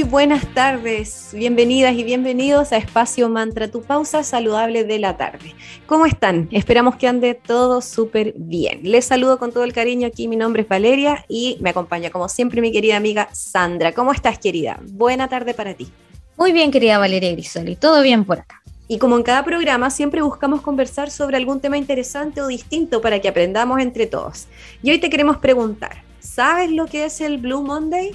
[0.00, 5.54] Muy buenas tardes, bienvenidas y bienvenidos a Espacio Mantra, tu pausa saludable de la tarde.
[5.84, 6.48] ¿Cómo están?
[6.52, 8.80] Esperamos que ande todo súper bien.
[8.82, 12.30] Les saludo con todo el cariño aquí, mi nombre es Valeria y me acompaña como
[12.30, 13.92] siempre mi querida amiga Sandra.
[13.92, 14.80] ¿Cómo estás querida?
[14.90, 15.92] Buena tarde para ti.
[16.38, 18.62] Muy bien querida Valeria Grisoli, todo bien por acá.
[18.88, 23.20] Y como en cada programa, siempre buscamos conversar sobre algún tema interesante o distinto para
[23.20, 24.46] que aprendamos entre todos.
[24.82, 28.12] Y hoy te queremos preguntar, ¿sabes lo que es el Blue Monday?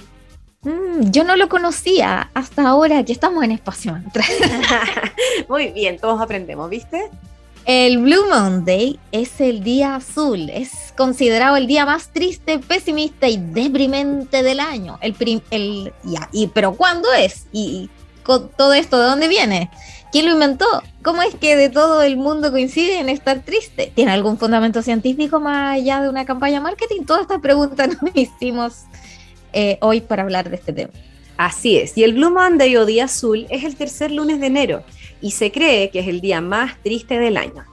[0.66, 4.24] Mm, yo no lo conocía hasta ahora que estamos en Espacio Mantra.
[5.48, 7.08] Muy bien, todos aprendemos, ¿viste?
[7.66, 13.36] El Blue Monday es el día azul, es considerado el día más triste, pesimista y
[13.36, 14.98] deprimente del año.
[15.02, 15.14] El,
[15.52, 17.46] el ya, y, pero ¿cuándo es?
[17.52, 17.88] ¿Y
[18.24, 19.70] con todo esto de dónde viene?
[20.10, 20.66] ¿Quién lo inventó?
[21.04, 23.92] ¿Cómo es que de todo el mundo coincide en estar triste?
[23.94, 27.04] ¿Tiene algún fundamento científico más allá de una campaña marketing?
[27.04, 28.84] Todas estas preguntas nos hicimos
[29.52, 30.92] eh, hoy para hablar de este tema.
[31.36, 34.84] Así es, y el Blue Monday o Día Azul es el tercer lunes de enero
[35.20, 37.64] y se cree que es el día más triste del año.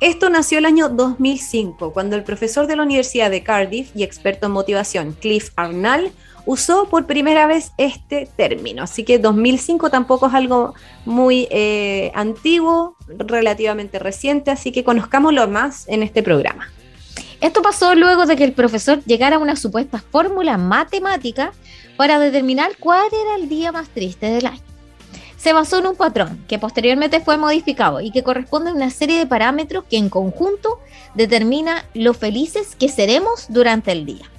[0.00, 4.46] Esto nació el año 2005, cuando el profesor de la Universidad de Cardiff y experto
[4.46, 6.10] en motivación, Cliff Arnall,
[6.44, 8.82] usó por primera vez este término.
[8.82, 10.74] Así que 2005 tampoco es algo
[11.04, 16.68] muy eh, antiguo, relativamente reciente, así que conozcámoslo más en este programa.
[17.42, 21.52] Esto pasó luego de que el profesor llegara a una supuesta fórmula matemática
[21.96, 24.62] para determinar cuál era el día más triste del año.
[25.38, 29.18] Se basó en un patrón que posteriormente fue modificado y que corresponde a una serie
[29.18, 30.78] de parámetros que en conjunto
[31.16, 34.30] determina lo felices que seremos durante el día.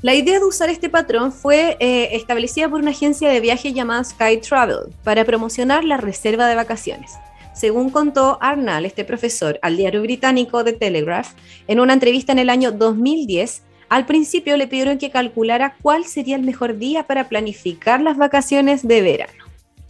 [0.00, 4.04] La idea de usar este patrón fue eh, establecida por una agencia de viajes llamada
[4.04, 7.10] Sky Travel para promocionar la reserva de vacaciones.
[7.54, 11.32] Según contó Arnall, este profesor, al diario británico The Telegraph,
[11.68, 16.36] en una entrevista en el año 2010, al principio le pidieron que calculara cuál sería
[16.36, 19.32] el mejor día para planificar las vacaciones de verano.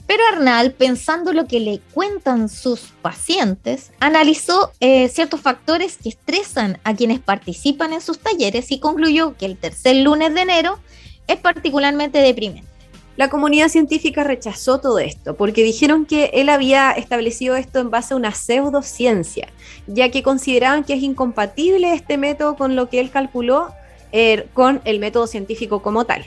[0.09, 6.79] Pero Arnal, pensando lo que le cuentan sus pacientes, analizó eh, ciertos factores que estresan
[6.83, 10.81] a quienes participan en sus talleres y concluyó que el tercer lunes de enero
[11.29, 12.72] es particularmente deprimente.
[13.17, 18.15] La comunidad científica rechazó todo esto porque dijeron que él había establecido esto en base
[18.15, 19.49] a una pseudociencia,
[19.87, 23.69] ya que consideraban que es incompatible este método con lo que él calculó
[24.13, 26.25] er, con el método científico como tal.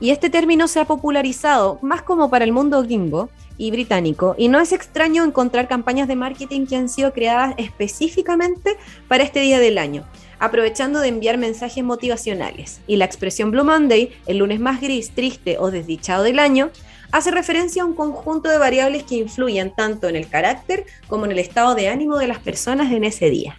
[0.00, 3.28] Y este término se ha popularizado más como para el mundo gimbo
[3.58, 8.78] y británico, y no es extraño encontrar campañas de marketing que han sido creadas específicamente
[9.06, 10.06] para este día del año
[10.42, 12.80] aprovechando de enviar mensajes motivacionales.
[12.88, 16.72] Y la expresión Blue Monday, el lunes más gris, triste o desdichado del año,
[17.12, 21.30] hace referencia a un conjunto de variables que influyen tanto en el carácter como en
[21.30, 23.56] el estado de ánimo de las personas en ese día.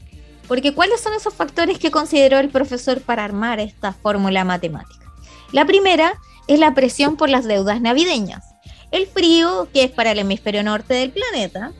[0.49, 5.09] Porque ¿cuáles son esos factores que consideró el profesor para armar esta fórmula matemática?
[5.53, 8.43] La primera es la presión por las deudas navideñas.
[8.91, 11.71] El frío, que es para el hemisferio norte del planeta,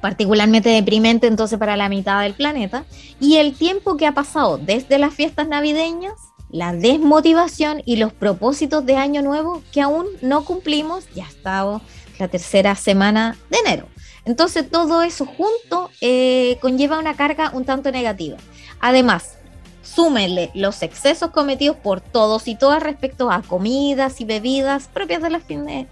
[0.00, 2.84] particularmente deprimente entonces para la mitad del planeta,
[3.20, 6.14] y el tiempo que ha pasado desde las fiestas navideñas,
[6.50, 11.80] la desmotivación y los propósitos de año nuevo que aún no cumplimos, ya está
[12.18, 13.88] la tercera semana de enero.
[14.24, 18.36] Entonces todo eso junto eh, conlleva una carga un tanto negativa.
[18.80, 19.36] Además,
[19.82, 25.30] súmenle los excesos cometidos por todos y todas respecto a comidas y bebidas propias de
[25.30, 25.86] las, de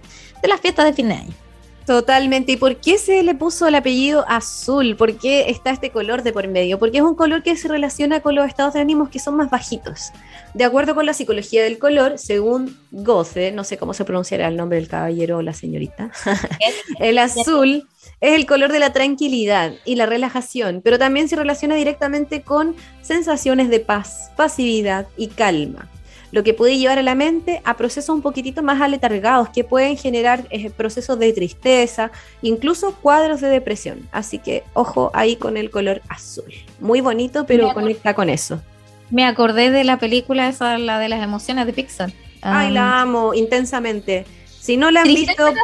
[0.48, 1.43] las fiestas de fin de año.
[1.86, 2.52] Totalmente.
[2.52, 4.96] ¿Y por qué se le puso el apellido azul?
[4.96, 6.78] ¿Por qué está este color de por medio?
[6.78, 9.50] Porque es un color que se relaciona con los estados de ánimos que son más
[9.50, 10.10] bajitos.
[10.54, 14.56] De acuerdo con la psicología del color, según Goce, no sé cómo se pronunciará el
[14.56, 16.10] nombre del caballero o la señorita,
[17.00, 17.86] el azul
[18.20, 22.74] es el color de la tranquilidad y la relajación, pero también se relaciona directamente con
[23.02, 25.90] sensaciones de paz, pasividad y calma
[26.34, 29.96] lo que puede llevar a la mente a procesos un poquitito más aletargados que pueden
[29.96, 32.10] generar eh, procesos de tristeza,
[32.42, 34.08] incluso cuadros de depresión.
[34.10, 36.52] Así que ojo ahí con el color azul.
[36.80, 38.60] Muy bonito, pero conecta con eso.
[39.10, 42.12] Me acordé de la película esa, la de las emociones de Pixar.
[42.42, 44.26] Ay, la amo intensamente.
[44.58, 45.54] Si no la han visto...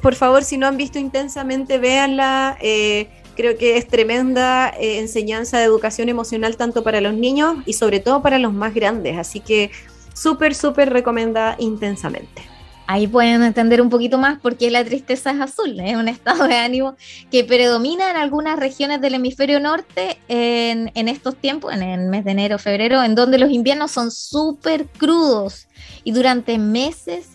[0.00, 2.56] por favor, si no han visto intensamente, véanla.
[2.60, 7.72] Eh, Creo que es tremenda eh, enseñanza de educación emocional tanto para los niños y
[7.72, 9.18] sobre todo para los más grandes.
[9.18, 9.70] Así que
[10.14, 12.42] súper, súper recomendada intensamente.
[12.86, 15.80] Ahí pueden entender un poquito más por qué la tristeza es azul.
[15.80, 16.96] Es un estado de ánimo
[17.30, 22.24] que predomina en algunas regiones del hemisferio norte en, en estos tiempos, en el mes
[22.24, 25.68] de enero, febrero, en donde los inviernos son súper crudos
[26.04, 27.28] y durante meses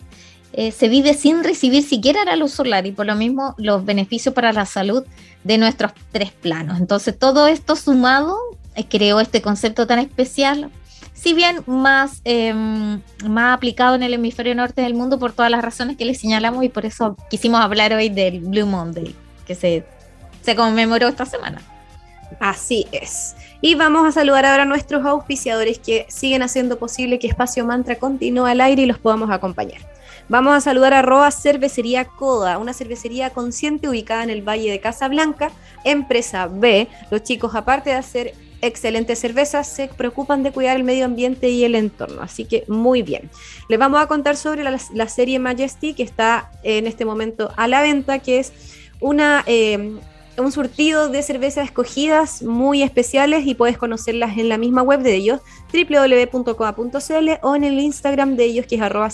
[0.53, 4.33] eh, se vive sin recibir siquiera la luz solar y por lo mismo los beneficios
[4.33, 5.03] para la salud
[5.43, 6.79] de nuestros tres planos.
[6.79, 8.37] Entonces todo esto sumado
[8.75, 10.71] eh, creó este concepto tan especial
[11.13, 15.63] si bien más, em, más aplicado en el hemisferio norte del mundo por todas las
[15.63, 19.15] razones que les señalamos y por eso quisimos hablar hoy del Blue Monday,
[19.45, 19.83] que se,
[20.43, 21.59] se conmemoró esta semana.
[22.39, 23.35] Así es.
[23.61, 27.95] Y vamos a saludar ahora a nuestros auspiciadores que siguen haciendo posible que Espacio Mantra
[27.95, 29.96] continúe al aire y los podamos acompañar.
[30.29, 34.81] Vamos a saludar a Roa Cervecería Coda, una cervecería consciente ubicada en el Valle de
[34.81, 35.51] Casablanca,
[35.85, 36.89] empresa B.
[37.09, 41.63] Los chicos, aparte de hacer excelentes cervezas, se preocupan de cuidar el medio ambiente y
[41.63, 42.21] el entorno.
[42.21, 43.29] Así que muy bien.
[43.69, 47.81] Les vamos a contar sobre la, serie Majesty que está en este momento a la
[47.81, 48.51] venta, que es
[48.99, 49.97] una, eh,
[50.37, 55.15] un surtido de cervezas escogidas muy especiales y puedes conocerlas en la misma web de
[55.15, 55.41] ellos,
[55.73, 59.09] www.coa.cl o en el Instagram de ellos que es arroba.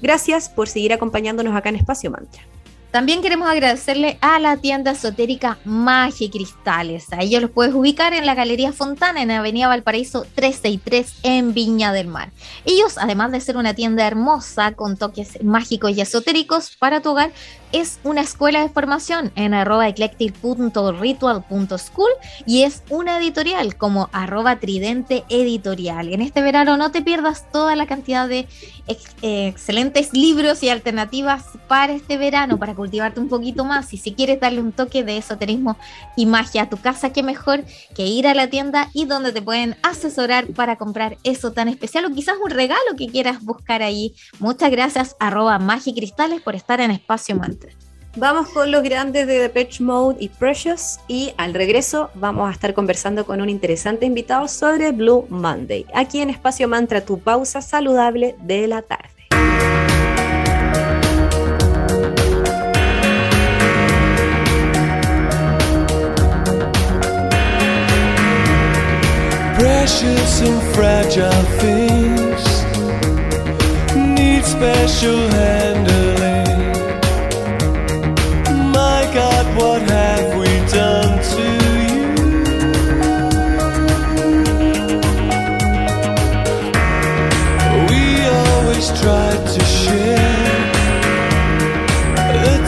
[0.00, 2.55] Gracias por seguir acompañándonos acá en Espacio Mantra.
[2.96, 7.12] También queremos agradecerle a la tienda esotérica Magia Cristales.
[7.12, 11.92] A ellos los puedes ubicar en la Galería Fontana, en Avenida Valparaíso 363, en Viña
[11.92, 12.30] del Mar.
[12.64, 17.32] Ellos, además de ser una tienda hermosa con toques mágicos y esotéricos para tu hogar,
[17.72, 22.10] es una escuela de formación en arroba eclectic.ritual.school
[22.46, 26.14] y es una editorial como arroba tridente editorial.
[26.14, 28.48] En este verano no te pierdas toda la cantidad de
[28.86, 33.92] excelentes libros y alternativas para este verano, para cultivarte un poquito más.
[33.92, 35.76] Y si quieres darle un toque de esoterismo
[36.16, 39.42] y magia a tu casa, qué mejor que ir a la tienda y donde te
[39.42, 44.14] pueden asesorar para comprar eso tan especial o quizás un regalo que quieras buscar ahí.
[44.38, 47.72] Muchas gracias arroba magicristales por estar en Espacio Mantra.
[48.18, 52.72] Vamos con los grandes de Depeche Mode y Precious y al regreso vamos a estar
[52.72, 58.34] conversando con un interesante invitado sobre Blue Monday, aquí en Espacio Mantra, tu pausa saludable
[58.40, 59.10] de la tarde.
[69.58, 71.30] Precious and fragile
[71.60, 72.64] things
[73.94, 75.95] need special handling.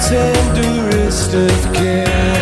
[0.08, 2.37] Tenderest of care.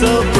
[0.00, 0.39] So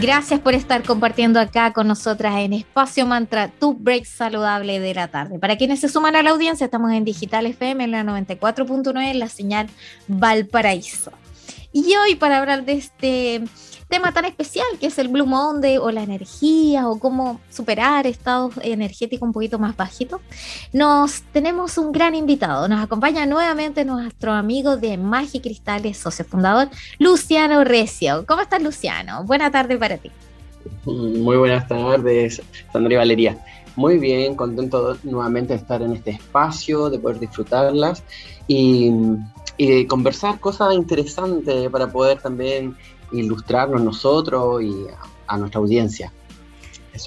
[0.00, 5.08] Gracias por estar compartiendo acá con nosotras en Espacio Mantra, tu break saludable de la
[5.08, 5.40] tarde.
[5.40, 9.18] Para quienes se suman a la audiencia, estamos en Digital FM en la 94.9 en
[9.18, 9.66] la señal
[10.06, 11.10] Valparaíso.
[11.72, 13.42] Y hoy para hablar de este
[13.88, 18.54] tema tan especial que es el Blue Monday o la energía o cómo superar estados
[18.62, 20.20] energéticos un poquito más bajitos,
[20.72, 22.68] nos tenemos un gran invitado.
[22.68, 26.68] Nos acompaña nuevamente nuestro amigo de Magi Cristales, socio fundador,
[26.98, 28.24] Luciano Recio.
[28.26, 29.24] ¿Cómo estás, Luciano?
[29.24, 30.10] Buena tarde para ti.
[30.84, 32.42] Muy buenas tardes,
[32.72, 33.38] Sandra y Valeria.
[33.76, 38.02] Muy bien, contento nuevamente de estar en este espacio, de poder disfrutarlas
[38.48, 38.90] y,
[39.56, 42.76] y de conversar cosas interesantes para poder también
[43.12, 44.86] ilustrarnos nosotros y
[45.26, 46.12] a, nuestra audiencia.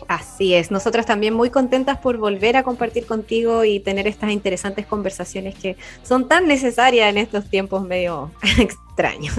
[0.08, 4.86] Así es, nosotros también muy contentas por volver a compartir contigo y tener estas interesantes
[4.86, 9.36] conversaciones que son tan necesarias en estos tiempos medio extraños.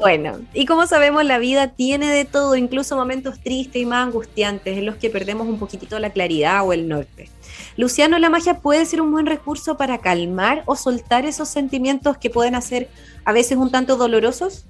[0.00, 4.76] bueno, y como sabemos, la vida tiene de todo, incluso momentos tristes y más angustiantes
[4.76, 7.30] en los que perdemos un poquitito la claridad o el norte.
[7.76, 12.30] Luciano, la magia puede ser un buen recurso para calmar o soltar esos sentimientos que
[12.30, 12.88] pueden hacer
[13.24, 14.66] a veces un tanto dolorosos.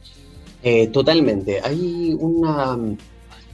[0.62, 1.60] Eh, totalmente.
[1.62, 2.78] Hay una.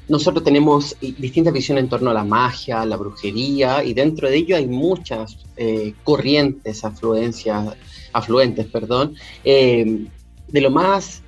[0.09, 4.57] Nosotros tenemos distintas visiones en torno a la magia, la brujería, y dentro de ello
[4.57, 7.77] hay muchas eh, corrientes, afluencias,
[8.15, 10.07] afluentes, perdón, eh,
[10.49, 11.23] de lo más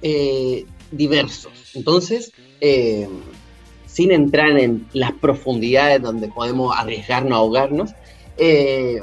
[0.90, 1.52] diversos.
[1.74, 2.32] Entonces,
[3.84, 7.90] sin entrar en las profundidades donde podemos arriesgarnos ahogarnos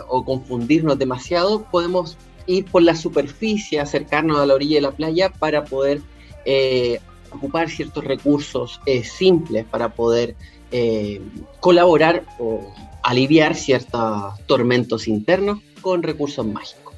[0.08, 2.18] o confundirnos demasiado, podemos
[2.48, 6.02] ir por la superficie, acercarnos a la orilla de la playa para poder
[6.50, 10.38] eh, ocupar ciertos recursos eh, simples para poder
[10.72, 11.20] eh,
[11.60, 12.74] colaborar o
[13.04, 16.96] aliviar ciertos tormentos internos con recursos mágicos.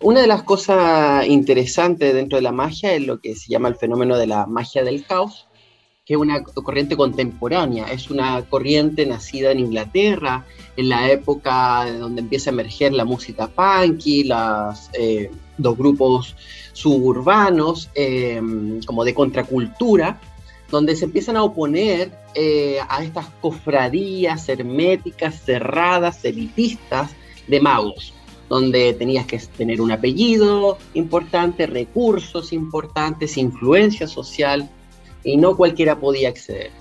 [0.00, 3.76] Una de las cosas interesantes dentro de la magia es lo que se llama el
[3.76, 5.46] fenómeno de la magia del caos,
[6.04, 10.44] que es una corriente contemporánea, es una corriente nacida en Inglaterra,
[10.76, 14.90] en la época donde empieza a emerger la música punky, las,
[15.56, 16.36] dos grupos
[16.76, 20.20] suburbanos, em, como de contracultura,
[20.70, 27.12] donde se empiezan a oponer eh, a estas cofradías herméticas, cerradas, elitistas
[27.48, 28.12] de magos,
[28.50, 34.68] donde tenías que tener un apellido importante, recursos importantes, influencia social,
[35.24, 36.72] y no cualquiera podía acceder.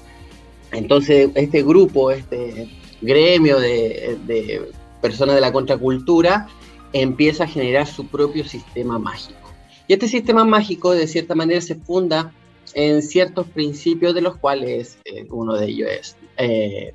[0.73, 2.69] Entonces, este grupo, este
[3.01, 6.49] gremio de personas de la contracultura,
[6.91, 9.44] empieza a generar su propio sistema mágico.
[9.87, 12.33] Y este sistema mágico de cierta manera se funda
[12.73, 16.93] en ciertos principios de los cuales eh, uno de ellos es, eh,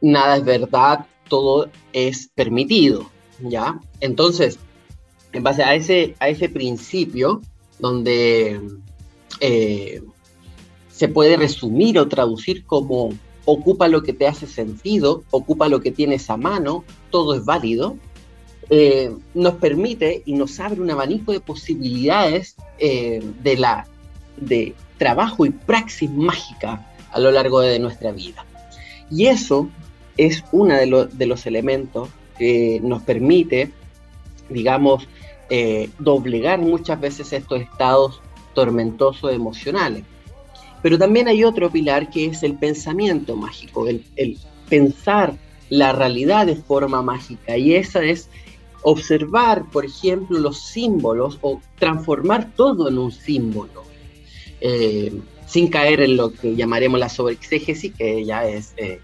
[0.00, 3.80] nada es verdad, todo es permitido, ¿ya?
[4.00, 4.58] Entonces,
[5.32, 7.40] en base a ese, a ese principio,
[7.78, 8.60] donde
[9.40, 10.02] eh,
[10.90, 13.10] se puede resumir o traducir como
[13.44, 17.96] ocupa lo que te hace sentido, ocupa lo que tienes a mano, todo es válido,
[18.70, 23.86] eh, nos permite y nos abre un abanico de posibilidades eh, de, la,
[24.36, 28.44] de trabajo y praxis mágica a lo largo de nuestra vida.
[29.10, 29.68] Y eso
[30.16, 33.70] es uno de, de los elementos que nos permite,
[34.50, 35.08] digamos,
[35.50, 38.20] eh, doblegar muchas veces estos estados
[38.54, 40.04] tormentosos emocionales.
[40.82, 44.36] Pero también hay otro pilar que es el pensamiento mágico, el, el
[44.68, 45.34] pensar
[45.70, 47.56] la realidad de forma mágica.
[47.56, 48.28] Y esa es
[48.90, 53.84] observar, por ejemplo, los símbolos o transformar todo en un símbolo,
[54.62, 55.12] eh,
[55.46, 59.00] sin caer en lo que llamaremos la sobreexégesis, que ya es eh,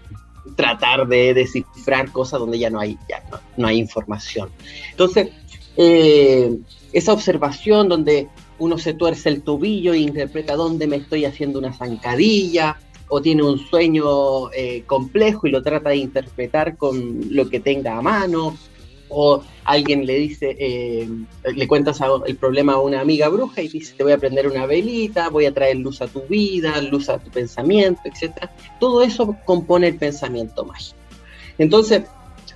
[0.55, 3.23] tratar de descifrar cosas donde ya no hay, ya
[3.57, 4.49] no, hay información.
[4.89, 5.29] Entonces,
[5.77, 6.57] eh,
[6.91, 8.27] esa observación donde
[8.57, 13.43] uno se tuerce el tobillo e interpreta dónde me estoy haciendo una zancadilla, o tiene
[13.43, 14.49] un sueño
[14.87, 18.57] complejo y lo trata de interpretar con lo que tenga a mano,
[19.09, 21.07] o alguien le dice, eh,
[21.53, 24.65] le cuentas el problema a una amiga bruja y dice, te voy a prender una
[24.65, 28.49] velita, voy a traer luz a tu vida, luz a tu pensamiento, etc.
[28.79, 30.97] Todo eso compone el pensamiento mágico.
[31.57, 32.03] Entonces,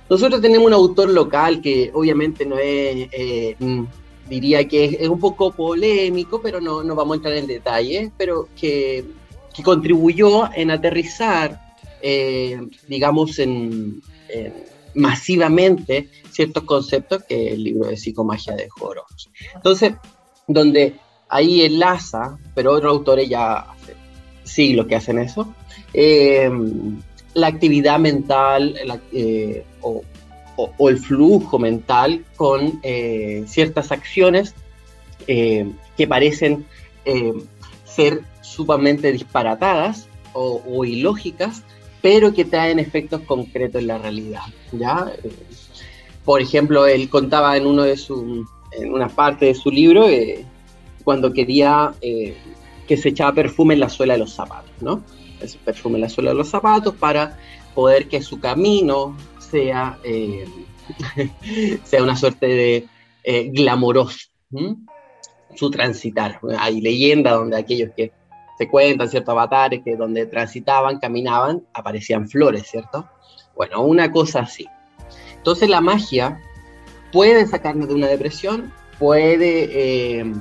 [0.08, 3.84] nosotros tenemos un autor local que obviamente no es, eh, mm,
[4.28, 8.48] diría que es, un poco polémico, pero no, no vamos a entrar en detalles, pero
[8.58, 9.04] que,
[9.54, 11.60] que contribuyó en aterrizar,
[12.02, 14.02] eh, digamos, en
[14.94, 19.30] masivamente ciertos conceptos que el libro de psicomagia de Joros.
[19.54, 19.94] Entonces,
[20.46, 20.94] donde
[21.28, 23.94] ahí enlaza, pero otros autores ya hace
[24.44, 25.54] siglos que hacen eso,
[25.92, 27.00] em,
[27.34, 28.74] la actividad mental
[29.12, 30.02] eh, o,
[30.88, 34.54] el flujo mental con eh, ciertas acciones
[35.26, 36.66] eh, que parecen
[37.84, 41.62] ser sumamente disparatadas o, ilógicas,
[42.02, 44.42] pero que traen efectos concretos en la realidad.
[44.72, 45.12] ¿ya?
[46.24, 50.44] Por ejemplo, él contaba en, uno de su, en una parte de su libro eh,
[51.04, 52.36] cuando quería eh,
[52.86, 55.02] que se echaba perfume en la suela de los zapatos, ¿no?
[55.40, 57.38] Ese perfume en la suela de los zapatos para
[57.74, 60.44] poder que su camino sea, eh,
[61.84, 62.88] sea una suerte de
[63.52, 64.28] glamoroso,
[65.54, 66.40] su transitar.
[66.58, 68.12] Hay leyenda donde aquellos que
[68.60, 73.08] se cuentan ciertos avatares que donde transitaban, caminaban, aparecían flores, ¿cierto?
[73.56, 74.66] Bueno, una cosa así.
[75.34, 76.38] Entonces la magia
[77.10, 80.34] puede sacarnos de una depresión, puede, eh,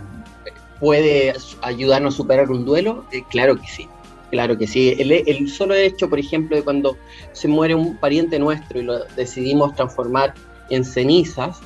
[0.82, 3.88] puede ayudarnos a superar un duelo, eh, claro que sí.
[4.32, 4.98] Claro que sí.
[5.00, 6.98] El, solo hecho, por ejemplo, de cuando
[7.32, 10.34] se muere un pariente nuestro y lo decidimos transformar
[10.70, 11.62] en cenizas,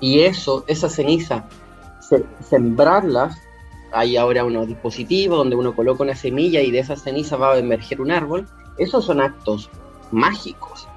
[0.00, 1.48] y eso, esa ceniza,
[2.46, 3.38] sembrarlas
[3.92, 7.58] hay ahora unos dispositivos donde uno coloca una semilla y de esa ceniza va a
[7.58, 8.46] emerger un árbol.
[8.78, 9.70] Esos son actos
[10.10, 10.88] mágicos.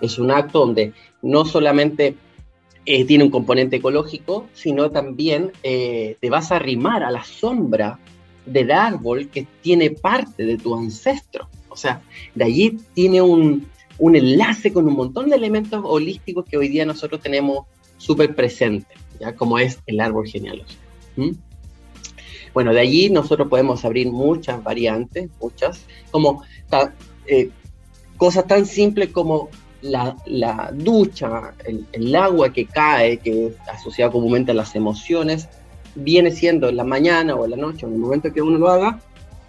[0.00, 2.16] Es, un acto donde no solamente
[2.86, 7.98] eh, tiene un componente ecológico, sino también eh, te vas a arrimar a la sombra
[8.46, 11.48] del árbol que tiene parte de tu ancestro.
[11.68, 12.02] O sea,
[12.34, 13.66] de allí tiene un,
[13.98, 18.96] enlace con un montón de elementos holísticos que hoy día nosotros tenemos súper presentes,
[19.36, 20.82] como es el árbol genealógico.
[22.54, 26.44] Bueno, de allí nosotros podemos abrir muchas variantes, muchas, como
[27.26, 27.50] eh,
[28.16, 29.50] cosas tan simples como
[29.82, 31.52] la, ducha,
[31.92, 35.48] el, agua que cae, que es asociado comúnmente a las emociones,
[35.96, 38.68] viene siendo en la mañana o en la noche, en el momento que uno lo
[38.68, 39.00] haga,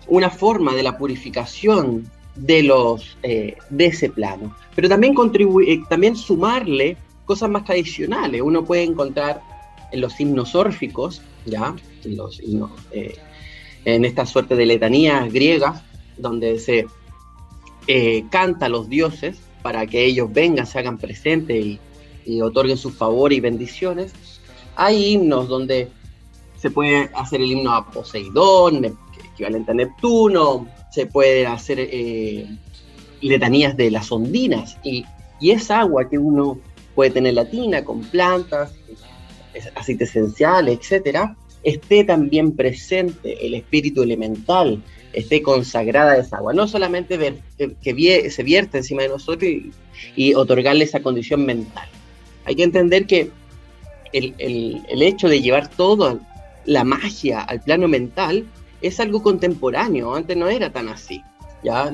[0.07, 4.55] una forma de la purificación de, los, eh, de ese plano.
[4.75, 8.41] Pero también, contribuir, eh, también sumarle cosas más tradicionales.
[8.41, 9.54] Uno puede encontrar en
[10.01, 11.75] los himnos órficos, ¿ya?
[12.91, 13.15] Eh,
[13.85, 15.81] en esta suerte de letanías griegas,
[16.17, 16.87] donde se
[17.87, 21.79] eh, canta a los dioses para que ellos vengan, se hagan presentes y,
[22.41, 24.11] otorguen sus favores y bendiciones.
[24.75, 25.89] Hay himnos donde
[26.57, 28.97] se puede hacer el himno a Poseidón,
[29.31, 32.47] equivalente a Neptuno, se puede hacer eh,
[33.21, 35.05] letanías de las ondinas y,
[35.39, 36.59] y esa agua que uno
[36.95, 38.73] puede tener latina con plantas,
[39.75, 44.81] aceite esencial, etcétera, esté también presente el espíritu elemental,
[45.13, 46.53] esté consagrada esa agua.
[46.53, 49.51] No solamente ver, que, se vierte encima de nosotros
[50.15, 51.87] y, otorgarle esa condición mental.
[52.45, 53.31] Hay que entender que
[54.13, 56.19] el, el hecho de llevar toda
[56.65, 58.45] la magia al plano mental
[58.81, 61.21] es algo contemporáneo, antes no era tan así.
[61.63, 61.91] ¿ya?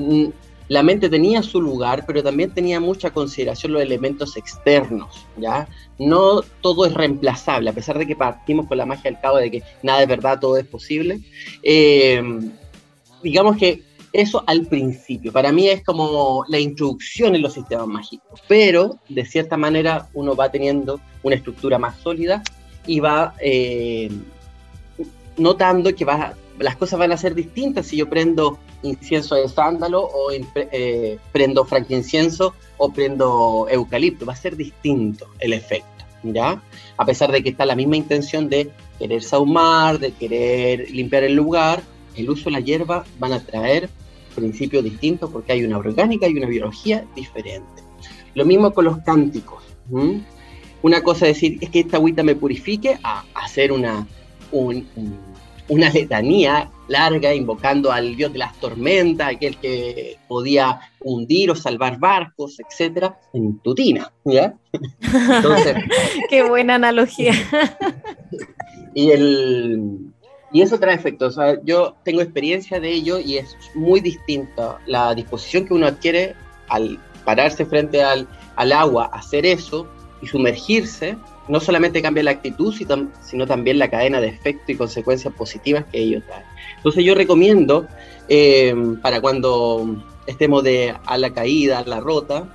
[0.72, 5.68] La mente tenía su lugar, pero también tenía mucha consideración los elementos externos, ¿ya?
[5.98, 9.50] No todo es reemplazable, a pesar de que partimos con la magia del cabo de
[9.50, 11.20] que nada es verdad, todo es posible.
[11.62, 12.22] Eh,
[13.22, 13.82] digamos que
[14.14, 19.26] eso al principio, para mí es como la introducción en los sistemas mágicos, pero de
[19.26, 22.42] cierta manera uno va teniendo una estructura más sólida
[22.86, 24.10] y va eh,
[25.36, 30.02] notando que va, las cosas van a ser distintas si yo prendo incienso de sándalo
[30.02, 34.26] o eh, prendo frankincienso o prendo eucalipto.
[34.26, 36.62] Va a ser distinto el efecto, ¿ya?
[36.96, 41.34] A pesar de que está la misma intención de querer sahumar, de querer limpiar el
[41.34, 41.82] lugar,
[42.16, 43.88] el uso de la hierba van a traer
[44.34, 47.82] principios distintos porque hay una orgánica y una biología diferente.
[48.34, 49.62] Lo mismo con los cánticos.
[50.82, 54.06] Una cosa es decir, es que esta agüita me purifique, a hacer una,
[54.50, 54.86] un
[55.68, 61.98] una letanía larga invocando al dios de las tormentas, aquel que podía hundir o salvar
[61.98, 64.54] barcos, etcétera, en tutina, ¿ya?
[66.30, 67.32] Qué buena analogía.
[68.94, 69.98] y, el,
[70.52, 71.36] y eso trae efectos.
[71.64, 76.34] yo tengo experiencia de ello y es muy distinta la disposición que uno adquiere
[76.68, 79.88] al pararse frente al, al agua, hacer eso
[80.20, 81.16] y sumergirse
[81.48, 85.98] no solamente cambia la actitud, sino también la cadena de efectos y consecuencias positivas que
[85.98, 86.51] ellos traen.
[86.76, 87.86] Entonces yo recomiendo,
[88.28, 92.48] eh, para cuando estemos de a la caída, a la rota,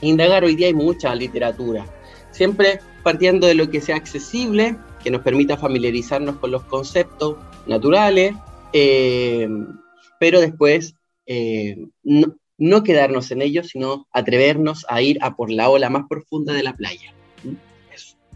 [0.00, 1.84] indagar hoy día hay mucha literatura,
[2.30, 7.36] siempre partiendo de lo que sea accesible, que nos permita familiarizarnos con los conceptos
[7.66, 8.34] naturales,
[8.72, 9.48] eh,
[10.18, 10.94] pero después
[11.26, 16.04] eh, no, no quedarnos en ellos, sino atrevernos a ir a por la ola más
[16.08, 17.14] profunda de la playa.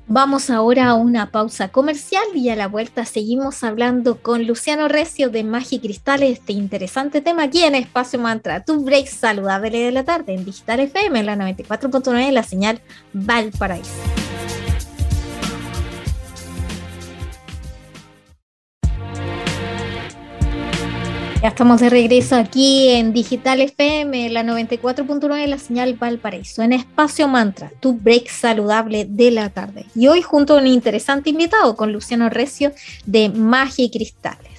[0.07, 5.31] Vamos ahora a una pausa comercial y a la vuelta seguimos hablando con Luciano Recio
[5.31, 9.93] de Magia y Cristales, este interesante tema aquí en Espacio Mantra, tu break saludable de
[9.93, 12.83] la tarde en Digital FM, en la 94.9, la señal
[13.15, 14.24] Valparaíso.
[21.45, 26.73] Ya estamos de regreso aquí en Digital FM, la 94.9 de la señal Valparaíso, en
[26.73, 29.85] Espacio Mantra, tu break saludable de la tarde.
[29.95, 32.73] Y hoy junto a un interesante invitado con Luciano Recio
[33.05, 34.54] de Magia y Cristales.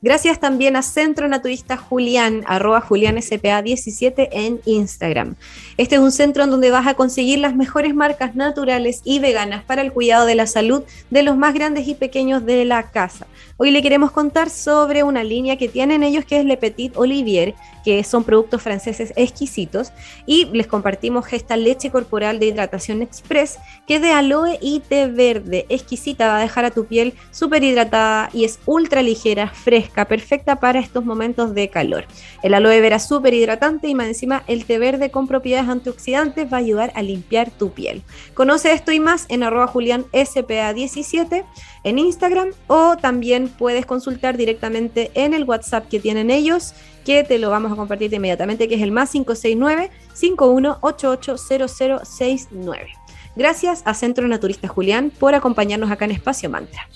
[0.00, 5.34] Gracias también a Centro Naturista Julián, arroba julianspa17 en Instagram.
[5.76, 9.64] Este es un centro en donde vas a conseguir las mejores marcas naturales y veganas
[9.64, 13.26] para el cuidado de la salud de los más grandes y pequeños de la casa.
[13.56, 17.56] Hoy le queremos contar sobre una línea que tienen ellos que es Le Petit Olivier,
[17.84, 19.92] que son productos franceses exquisitos,
[20.26, 25.06] y les compartimos esta leche corporal de hidratación express que es de aloe y té
[25.06, 30.06] verde, exquisita, va a dejar a tu piel súper hidratada y es ultra ligera, fresca,
[30.06, 32.06] perfecta para estos momentos de calor.
[32.42, 36.58] El aloe vera súper hidratante y más encima el té verde con propiedades antioxidantes va
[36.58, 38.02] a ayudar a limpiar tu piel.
[38.34, 41.44] Conoce esto y más en arroba julianspa17
[41.84, 46.74] en Instagram o también puedes consultar directamente en el WhatsApp que tienen ellos,
[47.08, 52.86] que te lo vamos a compartir inmediatamente, que es el más 569 51880069.
[53.34, 56.86] Gracias a Centro Naturista Julián por acompañarnos acá en Espacio Mantra.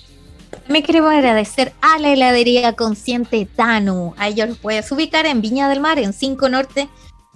[0.68, 4.12] Me queremos agradecer a la heladería Consciente Tanu.
[4.18, 6.90] A ellos los puedes ubicar en Viña del Mar, en 5 Norte,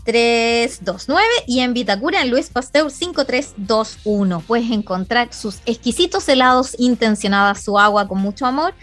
[0.05, 4.41] 329 y en Vitacura en Luis Pasteur 5321.
[4.41, 8.75] Puedes encontrar sus exquisitos helados intencionadas, su agua con mucho amor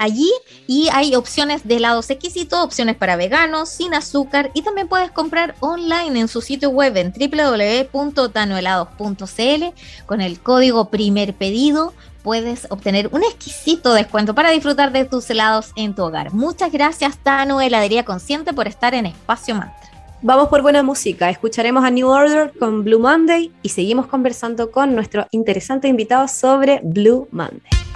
[0.00, 0.32] allí
[0.66, 5.54] y hay opciones de helados exquisitos, opciones para veganos, sin azúcar y también puedes comprar
[5.60, 9.64] online en su sitio web en www.tanohelados.cl
[10.06, 15.72] con el código primer pedido puedes obtener un exquisito descuento para disfrutar de tus helados
[15.76, 16.32] en tu hogar.
[16.32, 19.76] Muchas gracias Tano Heladería Consciente por estar en Espacio Mantra.
[20.22, 24.94] Vamos por buena música, escucharemos a New Order con Blue Monday y seguimos conversando con
[24.94, 27.89] nuestro interesante invitado sobre Blue Monday.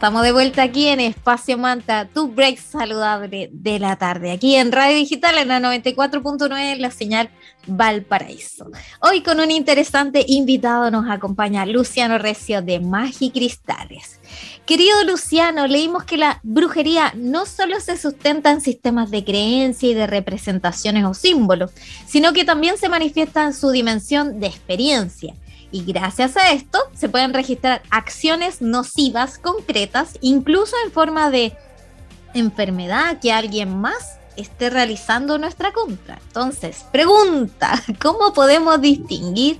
[0.00, 4.72] Estamos de vuelta aquí en Espacio Manta, tu break saludable de la tarde, aquí en
[4.72, 7.28] Radio Digital en la 94.9, la señal
[7.66, 8.70] Valparaíso.
[9.02, 14.20] Hoy con un interesante invitado nos acompaña Luciano Recio de Magicristales.
[14.64, 19.92] Querido Luciano, leímos que la brujería no solo se sustenta en sistemas de creencia y
[19.92, 21.72] de representaciones o símbolos,
[22.06, 25.34] sino que también se manifiesta en su dimensión de experiencia
[25.72, 31.52] y gracias a esto se pueden registrar acciones nocivas concretas, incluso en forma de
[32.34, 36.18] enfermedad que alguien más esté realizando nuestra contra.
[36.28, 39.58] Entonces, pregunta, ¿cómo podemos distinguir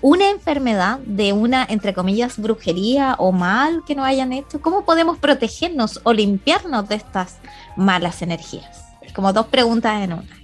[0.00, 4.60] una enfermedad de una, entre comillas, brujería o mal que nos hayan hecho?
[4.60, 7.38] ¿Cómo podemos protegernos o limpiarnos de estas
[7.76, 8.84] malas energías?
[9.14, 10.42] Como dos preguntas en una.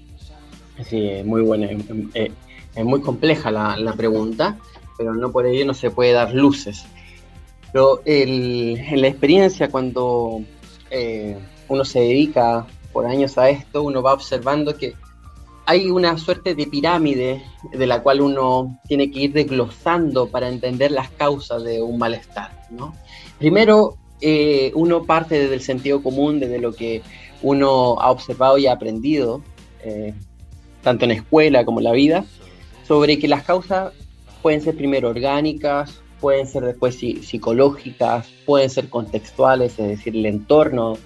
[0.88, 1.68] Sí, muy buena.
[2.14, 4.56] Es muy compleja la, la pregunta
[4.98, 6.84] pero no por ello no se puede dar luces.
[7.72, 10.42] Pero en la experiencia, cuando
[10.90, 14.94] eh, uno se dedica por años a esto, uno va observando que
[15.66, 20.90] hay una suerte de pirámide de la cual uno tiene que ir desglosando para entender
[20.90, 22.62] las causas de un malestar.
[22.70, 22.94] ¿no?
[23.38, 27.02] Primero, eh, uno parte desde el sentido común, desde lo que
[27.42, 29.42] uno ha observado y ha aprendido,
[29.84, 30.14] eh,
[30.82, 32.24] tanto en escuela como en la vida,
[32.86, 33.92] sobre que las causas
[34.42, 40.96] pueden ser primero orgánicas, pueden ser después psicológicas, pueden ser contextuales, es decir, el entorno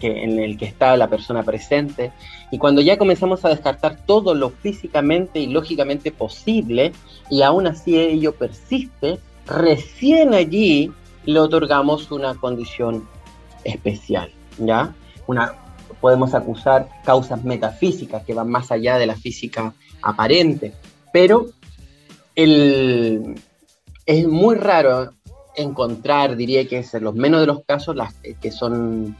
[0.00, 2.12] en el que está la persona presente.
[2.50, 6.92] Y cuando ya comenzamos a descartar todo lo físicamente y lógicamente posible,
[7.30, 10.92] y aún así ello persiste, recién allí
[11.24, 13.08] le otorgamos una condición
[13.64, 14.94] especial, ¿ya?
[16.00, 20.72] Podemos acusar causas metafísicas que van más allá de la física aparente,
[21.12, 21.46] pero
[22.44, 25.12] es muy raro
[25.56, 29.16] encontrar, diría que es en los menos de los casos, las que son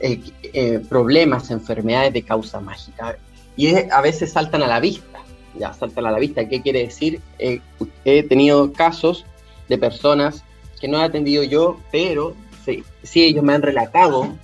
[0.00, 3.16] eh, eh, problemas, enfermedades de causa mágica.
[3.56, 5.20] Y a veces saltan a la vista,
[5.58, 6.48] ya saltan a la vista.
[6.48, 7.20] ¿Qué quiere decir?
[7.38, 7.60] Eh,
[8.04, 9.24] he tenido casos
[9.68, 10.44] de personas
[10.80, 14.36] que no he atendido yo, pero sí, sí ellos me han relatado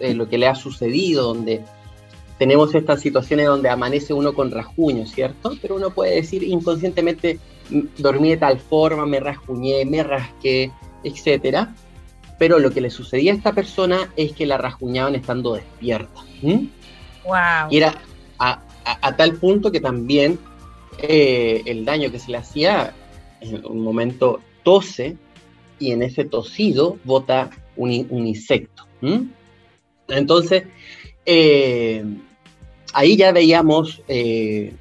[0.00, 1.62] lo que le ha sucedido, donde
[2.38, 5.56] tenemos estas situaciones donde amanece uno con rasguño, ¿cierto?
[5.62, 7.38] Pero uno puede decir inconscientemente,
[7.98, 10.70] dormí de tal forma, me rasguñé, me rasqué,
[11.02, 11.68] etc.
[12.38, 16.20] Pero lo que le sucedía a esta persona es que la rasguñaban estando despierta.
[16.42, 17.70] Wow.
[17.70, 17.94] Y era
[18.38, 20.38] a, tal punto que también
[20.98, 22.94] eh, el daño que se le hacía,
[23.40, 25.16] en un momento tose
[25.78, 27.92] y en ese tosido bota un,
[28.26, 28.86] insecto.
[30.08, 30.64] Entonces,
[31.26, 32.04] eh,
[32.92, 34.72] ahí ya veíamos eh,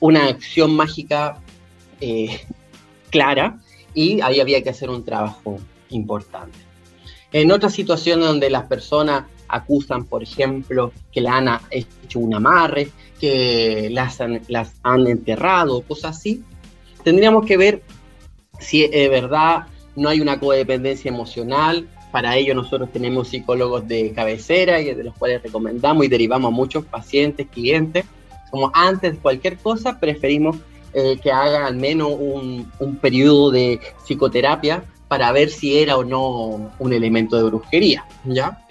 [0.00, 1.40] una acción mágica
[2.00, 2.40] eh,
[3.10, 3.58] clara
[3.94, 5.58] y ahí había que hacer un trabajo
[5.90, 6.58] importante.
[7.32, 12.88] En otras situaciones donde las personas acusan, por ejemplo, que le han hecho un amarre,
[13.20, 16.42] que las han, las han enterrado, cosas así,
[17.02, 17.82] tendríamos que ver
[18.58, 21.88] si de verdad no hay una codependencia emocional.
[22.12, 26.54] Para ello nosotros tenemos psicólogos de cabecera y de los cuales recomendamos y derivamos a
[26.54, 28.04] muchos pacientes, clientes.
[28.50, 30.56] Como antes de cualquier cosa, preferimos
[30.92, 36.72] eh, que haga al menos un, periodo de psicoterapia para ver si era o no
[36.78, 38.64] un elemento de brujería, ¿ya?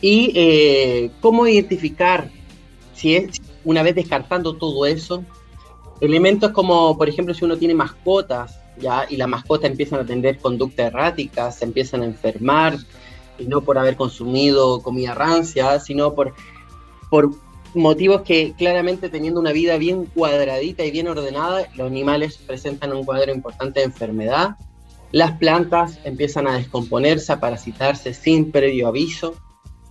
[0.00, 2.30] Y eh, cómo identificar
[2.94, 5.24] si es, una vez descartando todo eso,
[6.00, 9.06] elementos como, por ejemplo, si uno tiene mascotas, ¿ya?
[9.08, 12.76] Y la mascota empiezan a tener conducta errática, se empiezan a enfermar,
[13.38, 16.34] y no por haber consumido comida rancia, sino por,
[17.08, 17.30] por
[17.74, 23.04] motivos que claramente teniendo una vida bien cuadradita y bien ordenada, los animales presentan un
[23.04, 24.56] cuadro importante de enfermedad,
[25.12, 29.34] las plantas empiezan a descomponerse, a parasitarse sin previo aviso,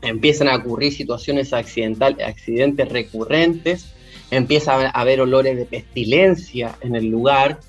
[0.02, 3.94] empiezan a ocurrir situaciones accidentales, accidentes recurrentes,
[4.32, 7.60] empieza a haber olores de pestilencia en el lugar.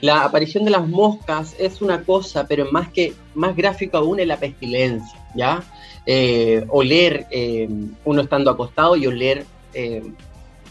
[0.00, 4.26] la aparición de las moscas es una cosa, pero más que más gráfico aún es
[4.26, 5.64] la pestilencia, ¿ya?
[6.06, 7.68] Eh, oler eh,
[8.04, 10.02] uno estando acostado y oler eh,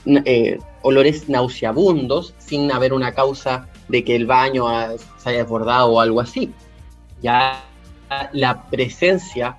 [0.05, 4.65] eh, olores nauseabundos sin haber una causa de que el baño
[5.17, 6.51] se haya desbordado o algo así.
[7.21, 7.63] Ya
[8.33, 9.57] la presencia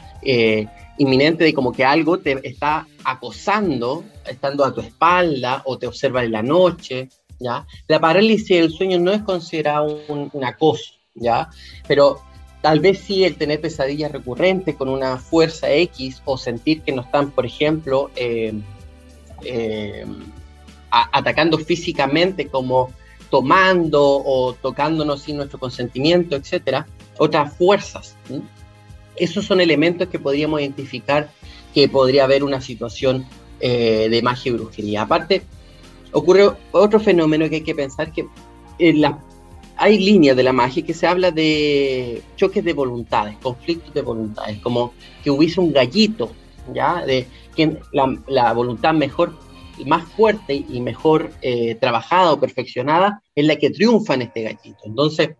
[0.98, 6.24] inminente de como que algo te está acosando, estando a tu espalda o te observa
[6.24, 7.08] en la noche,
[7.40, 7.66] ¿ya?
[7.88, 11.48] La parálisis del sueño no es considerado un, un acoso, ¿ya?
[11.88, 12.20] Pero
[12.64, 17.04] Tal vez sí el tener pesadillas recurrentes con una fuerza X o sentir que nos
[17.04, 18.54] están, por ejemplo, eh,
[19.44, 20.06] eh,
[20.90, 22.90] atacando físicamente como
[23.28, 26.86] tomando o tocándonos sin nuestro consentimiento, etcétera,
[27.18, 28.16] otras fuerzas.
[29.14, 31.28] esos son elementos que podríamos identificar
[31.74, 33.26] que podría haber una situación
[33.60, 35.02] eh, de magia y brujería.
[35.02, 35.42] Aparte,
[36.12, 38.26] ocurre otro fenómeno que hay que pensar que
[38.78, 39.18] en la,
[39.76, 44.58] hay líneas de la magia que se habla de choques de voluntades, conflictos de voluntades,
[44.60, 46.30] como que hubiese un gallito,
[46.72, 47.04] ¿ya?
[47.04, 49.34] De que la, voluntad mejor,
[49.86, 54.78] más fuerte y mejor eh, trabajada o perfeccionada es la que triunfa en este gallito.
[54.84, 55.30] Entonces,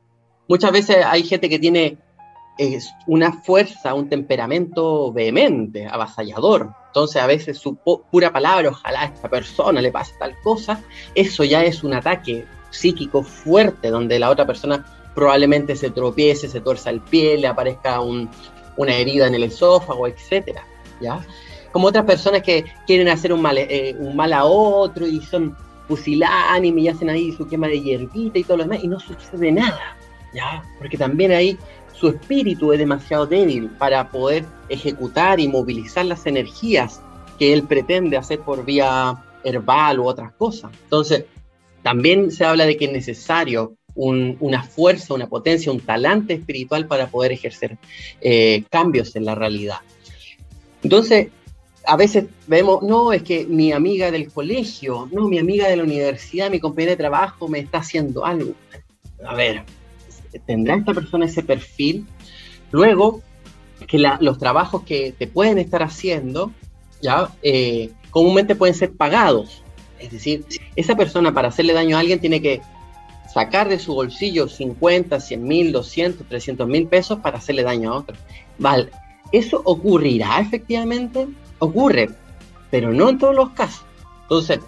[0.49, 1.99] muchas veces hay gente que tiene
[3.07, 6.71] una fuerza, un temperamento vehemente, avasallador.
[6.87, 10.81] Entonces a veces su pura palabra, ojalá a esta persona le pase tal cosa,
[11.15, 14.85] eso ya es un ataque psíquico fuerte donde la otra persona
[15.15, 20.67] probablemente se tropiece, se tuerza el pie, le aparezca una herida en el esófago, etcétera,
[21.01, 21.25] ¿ya?
[21.73, 25.57] Como otras personas que quieren hacer un mal, eh, un mal a otro y son
[25.89, 29.53] pusilánimes y hacen ahí su quema de hierbita y todo lo demás y no sucede
[29.53, 29.97] nada,
[30.33, 30.63] ¿ya?
[30.79, 31.59] Porque también ahí
[31.93, 37.01] su espíritu es demasiado débil para poder ejecutar y movilizar las energías
[37.39, 40.71] que él pretende hacer por vía herbal u otras cosas.
[40.85, 41.25] Entonces,
[41.85, 47.09] también se habla de que es necesario una fuerza, una potencia, un talante espiritual para
[47.09, 47.77] poder ejercer
[48.23, 49.77] eh, cambios en la realidad.
[50.83, 51.29] Entonces,
[51.87, 55.85] a veces vemos, no, es que mi amiga del colegio, no, mi amiga de la
[55.85, 58.55] universidad, mi compañera de trabajo me está haciendo algo.
[59.25, 59.63] A ver,
[60.47, 62.07] ¿tendrá esta persona ese perfil?
[62.73, 63.21] Luego,
[63.87, 66.51] que los trabajos que te pueden estar haciendo,
[67.03, 69.64] ya, eh, comúnmente pueden ser pagados.
[69.99, 70.45] Es decir,
[70.77, 72.61] esa persona para hacerle daño a alguien tiene que
[73.33, 77.97] sacar de su bolsillo 50, 100 mil, 200, 300 mil pesos para hacerle daño a
[77.97, 78.17] otro.
[78.59, 78.91] Vale,
[79.33, 81.27] ¿eso ocurrirá efectivamente?
[81.59, 82.11] Ocurre,
[82.71, 83.85] pero no en todos los casos.
[84.23, 84.61] Entonces,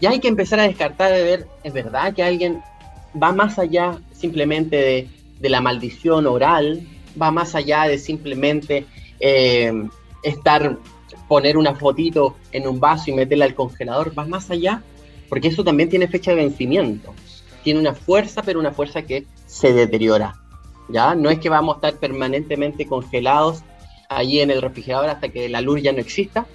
[0.00, 2.62] ya hay que empezar a descartar de ver, ¿es verdad que alguien
[3.20, 5.08] va más allá simplemente
[5.40, 6.86] de, la maldición oral,
[7.20, 8.86] va más allá de simplemente
[9.18, 9.72] eh,
[10.22, 10.78] estar,
[11.30, 14.82] poner una fotito en un vaso y meterla al congelador, va más allá,
[15.28, 17.14] porque eso también tiene fecha de vencimiento.
[17.62, 20.34] Tiene una fuerza, pero una fuerza que se deteriora.
[20.88, 21.14] ¿ya?
[21.14, 23.62] No es que vamos a estar permanentemente congelados
[24.08, 26.48] allí en el refrigerador hasta que la luz ya no exista.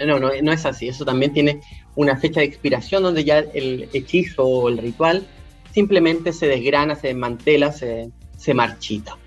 [0.00, 0.88] No, no, no es así.
[0.88, 1.60] Eso también tiene
[1.94, 5.26] una fecha de expiración donde ya el hechizo o el ritual
[5.74, 8.10] simplemente se desgrana, se desmantela, se,
[8.54, 9.18] marchita.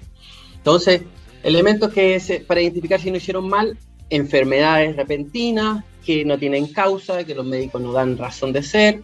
[0.56, 1.04] Entonces,
[1.44, 3.78] elementos que se, para identificar si no hicieron mal,
[4.10, 9.02] enfermedades repentinas que no tienen causa, que los médicos no dan razón de ser,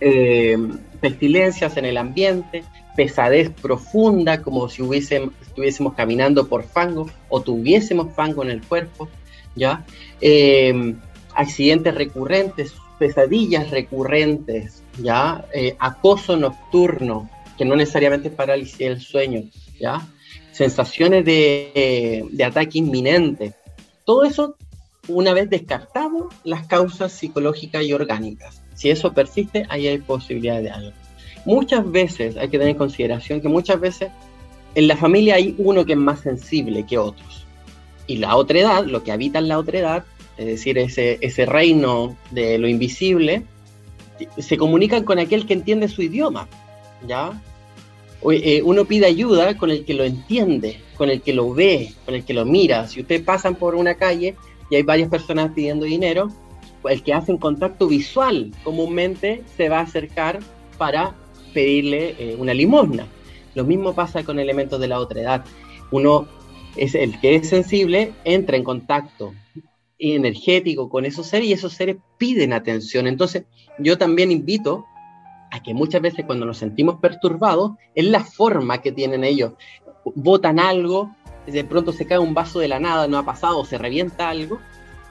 [0.00, 0.58] eh,
[1.00, 2.64] pestilencias en el ambiente,
[2.94, 9.08] pesadez profunda, como si estuviésemos caminando por fango o tuviésemos fango en el cuerpo,
[9.54, 9.84] ¿ya?
[10.20, 10.94] Eh,
[11.34, 15.46] accidentes recurrentes, pesadillas recurrentes, ¿ya?
[15.54, 19.44] Eh, acoso nocturno, que no necesariamente es parálisis del sueño,
[19.80, 20.06] ¿ya?
[20.52, 23.54] Sensaciones de, de ataque inminente.
[24.06, 24.56] Todo eso,
[25.08, 28.62] una vez descartado las causas psicológicas y orgánicas.
[28.74, 30.92] Si eso persiste, ahí hay posibilidad de algo.
[31.44, 34.10] Muchas veces hay que tener en consideración que muchas veces
[34.76, 37.46] en la familia hay uno que es más sensible que otros.
[38.06, 40.04] Y la otra edad, lo que habita en la otra edad,
[40.36, 43.42] es decir, ese, ese reino de lo invisible,
[44.38, 46.46] se comunican con aquel que entiende su idioma,
[47.08, 47.42] ¿ya?
[48.32, 52.14] Eh, uno pide ayuda con el que lo entiende, con el que lo ve, con
[52.14, 52.88] el que lo mira.
[52.88, 54.34] Si ustedes pasan por una calle
[54.70, 56.28] y hay varias personas pidiendo dinero,
[56.88, 60.40] el que hace un contacto visual comúnmente se va a acercar
[60.78, 61.14] para
[61.52, 63.06] pedirle eh, una limosna.
[63.54, 65.44] Lo mismo pasa con elementos de la otra edad.
[65.90, 66.26] Uno
[66.76, 69.32] es el que es sensible, entra en contacto
[69.98, 73.06] energético con esos seres y esos seres piden atención.
[73.06, 73.44] Entonces,
[73.78, 74.84] yo también invito
[75.60, 79.52] que muchas veces cuando nos sentimos perturbados, es la forma que tienen ellos.
[80.14, 81.14] Botan algo,
[81.46, 84.60] de pronto se cae un vaso de la nada, no ha pasado, se revienta algo,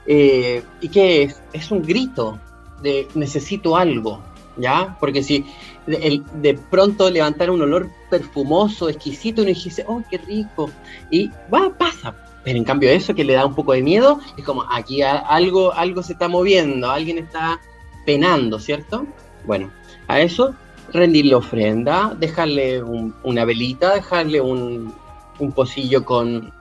[0.06, 2.38] eh, y que es, un grito
[2.82, 4.20] de necesito algo,
[4.56, 4.96] ¿ya?
[5.00, 5.44] Porque si
[5.86, 10.70] de, de, pronto levantar un olor perfumoso, exquisito, uno dice, oh, qué rico,
[11.10, 14.44] y va, pasa, pero en cambio eso que le da un poco de miedo, es
[14.44, 17.60] como aquí algo, algo se está moviendo, alguien está
[18.04, 19.04] penando, ¿cierto?
[19.44, 19.72] Bueno,
[20.08, 20.54] a eso
[20.92, 24.94] rendirle ofrenda, dejarle una velita, dejarle un,
[25.38, 26.52] un pocillo con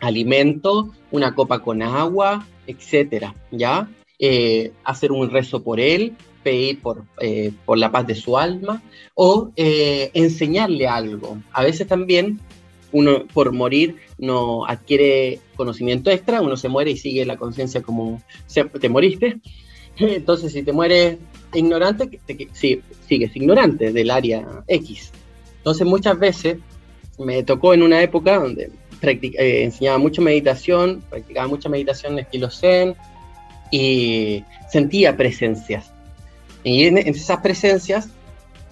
[0.00, 3.88] alimento, una copa con agua, etcétera, ¿ya?
[4.18, 8.82] Eh, hacer un rezo por él, pedir por, eh, por la paz de su alma
[9.14, 11.38] o eh, enseñarle algo.
[11.52, 12.38] A veces también
[12.92, 18.22] uno por morir no adquiere conocimiento extra, uno se muere y sigue la conciencia como
[18.80, 19.40] te moriste.
[19.96, 21.18] Entonces, si te mueres
[21.54, 22.20] ignorante,
[22.52, 25.12] sí, sigues ignorante del área X.
[25.58, 26.58] Entonces, muchas veces
[27.18, 28.70] me tocó en una época donde
[29.02, 32.94] eh, enseñaba mucho meditación, practicaba mucha meditación estilo Zen
[33.70, 35.92] y sentía presencias.
[36.62, 38.08] Y en, esas presencias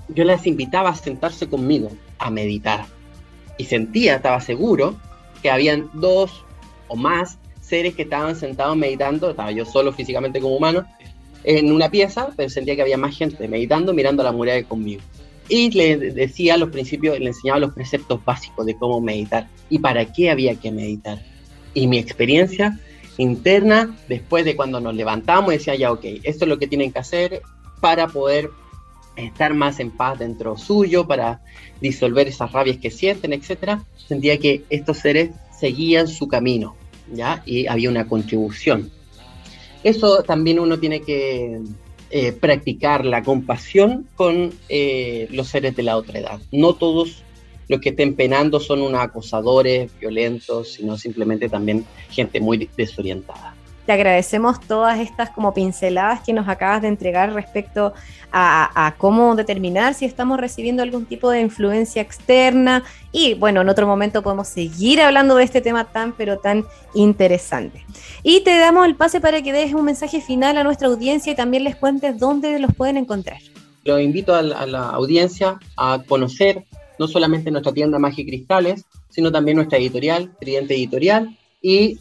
[0.09, 2.87] yo las invitaba a sentarse conmigo a meditar.
[3.59, 4.97] Y sentía, estaba seguro,
[5.43, 6.45] que habían dos
[6.89, 10.87] o más seres que estaban sentados meditando, estaba yo solo físicamente como humano,
[11.45, 15.03] en una pieza, pero sentía que había más gente meditando, mirando la muralla conmigo.
[15.49, 19.79] Y le decía a los principios, le enseñaba los preceptos básicos de cómo meditar y
[19.79, 21.23] para qué había que meditar.
[21.75, 22.79] Y mi experiencia
[23.19, 27.01] interna, después de cuando nos levantamos, decía ya, ok, esto es lo que tienen que
[27.01, 27.43] hacer
[27.81, 28.51] para poder
[29.17, 31.43] estar más en paz dentro suyo, para
[31.81, 36.77] disolver esas rabias que sienten, etcétera, sentía que estos seres seguían su camino,
[37.13, 37.43] ¿ya?
[37.45, 38.91] Y había una contribución.
[39.85, 41.61] Eso también uno tiene que
[42.11, 46.41] eh, practicar la compasión con eh, los seres de la otra edad.
[46.53, 47.23] No todos
[47.69, 53.52] los que estén penando son unos acosadores violentos, sino simplemente también gente muy desorientada.
[53.87, 57.93] Te agradecemos todas estas como pinceladas que nos acabas de entregar respecto
[58.33, 62.85] a, cómo determinar si estamos recibiendo algún tipo de influencia externa.
[63.11, 66.65] Y bueno, en otro momento podemos seguir hablando de este tema tan, pero tan
[66.95, 67.85] interesante.
[68.23, 71.37] Y te damos el pase para que des un mensaje final a nuestra audiencia y
[71.37, 73.39] también les cuentes dónde los pueden encontrar.
[73.85, 76.65] Los invito a la, audiencia a conocer
[76.99, 81.99] no solamente nuestra tienda Magia Cristales, sino también nuestra editorial, Tridente Editorial, y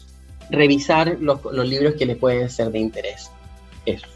[0.50, 3.30] revisar los, libros que les pueden ser de interés.
[3.86, 4.06] Eso.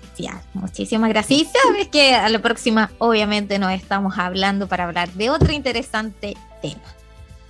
[0.54, 1.48] muchísimas gracias.
[1.52, 6.82] sabes que a la próxima, obviamente, nos estamos hablando para hablar de otro interesante tema.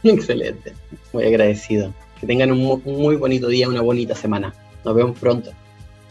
[0.03, 0.72] Excelente,
[1.12, 1.93] muy agradecido.
[2.20, 4.55] Que tengan un, muy bonito día, una bonita semana.
[4.85, 5.51] Nos vemos pronto.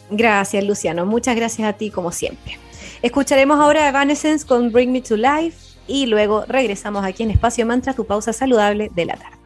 [0.09, 1.05] Gracias, Luciano.
[1.05, 2.59] Muchas gracias a ti, como siempre.
[3.01, 7.65] Escucharemos ahora a Evanescence con Bring Me to Life y luego regresamos aquí en Espacio
[7.65, 9.37] Mantra, tu pausa saludable de la tarde.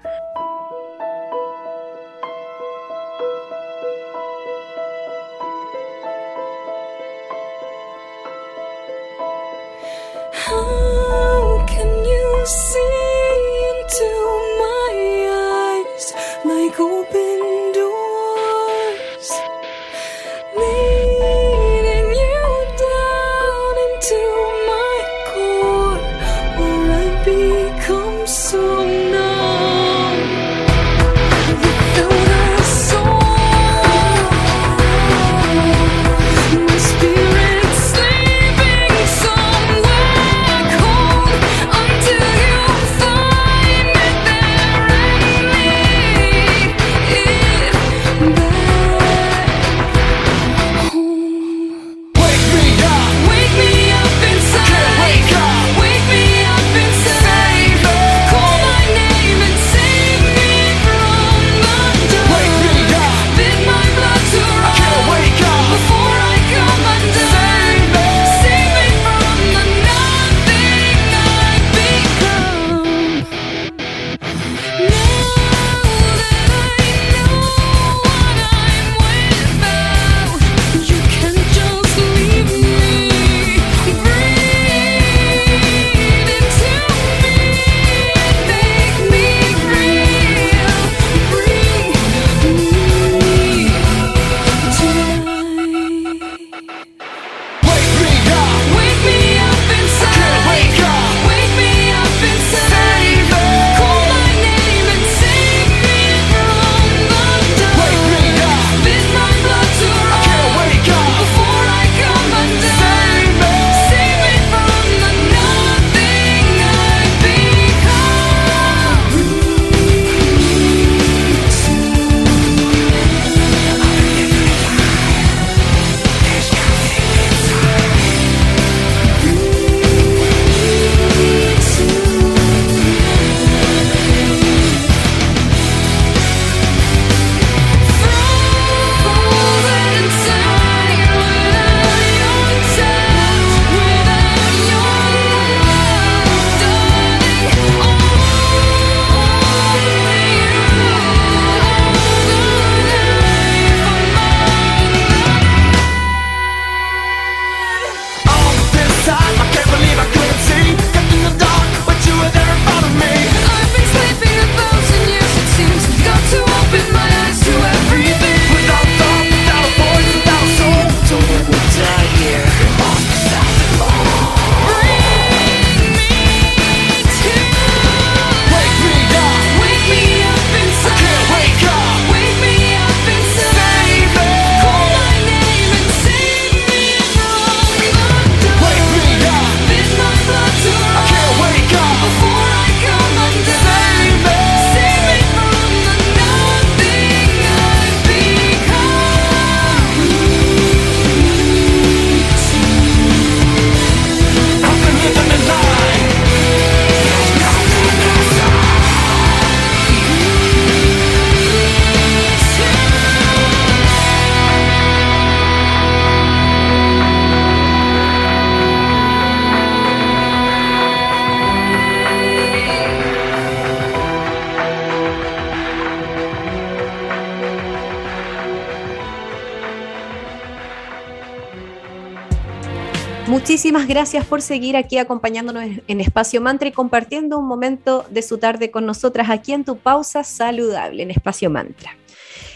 [233.90, 238.70] Gracias por seguir aquí acompañándonos en Espacio Mantra y compartiendo un momento de su tarde
[238.70, 241.98] con nosotras aquí en tu pausa saludable en Espacio Mantra.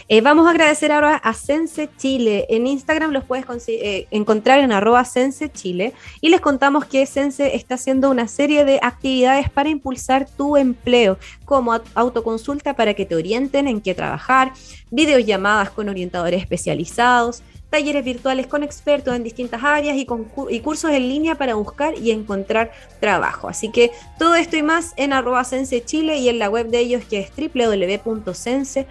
[0.08, 2.46] Eh, vamos a agradecer ahora a Sense Chile.
[2.50, 7.56] En Instagram los puedes eh, encontrar en arroba Sense Chile y les contamos que Sense
[7.56, 13.16] está haciendo una serie de actividades para impulsar tu empleo, como autoconsulta para que te
[13.16, 14.52] orienten en qué trabajar,
[14.92, 17.42] videollamadas con orientadores especializados,
[17.74, 22.70] talleres virtuales con expertos en distintas áreas y, cursos en línea para buscar y encontrar
[23.00, 23.48] trabajo.
[23.48, 26.78] Así que todo esto y más en arroba Sense Chile y en la web de
[26.78, 28.84] ellos que es www.sense.cl.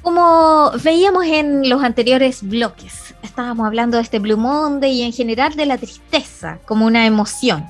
[0.00, 5.54] Como veíamos en los anteriores bloques, estábamos hablando de este Blue Monday y en general
[5.56, 7.66] de la tristeza como una emoción,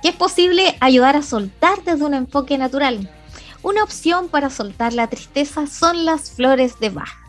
[0.00, 3.10] que es posible ayudar a soltar desde un enfoque natural.
[3.64, 7.21] Una opción para soltar la tristeza son las flores de Bach.